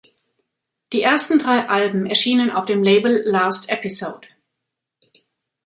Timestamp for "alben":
1.69-2.07